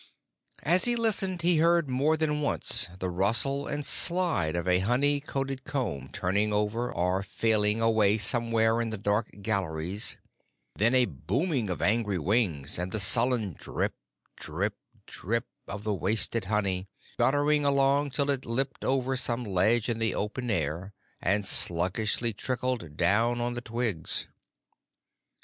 [0.63, 5.21] As he listened he heard more than once the rustle and slide of a honey
[5.35, 10.17] loaded comb turning over or falling away somewhere in the dark galleries;
[10.75, 13.93] then a booming of angry wings and the sullen drip,
[14.35, 14.73] drip,
[15.05, 16.87] drip, of the wasted honey,
[17.19, 22.97] guttering along till it lipped over some ledge in the open air and sluggishly trickled
[22.97, 24.27] down on the twigs.